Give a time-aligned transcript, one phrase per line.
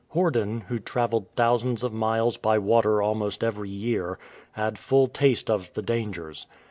[0.15, 4.17] Horden, who travelled thousands of miles by water almost every year,
[4.53, 6.47] had full taste of the dangers.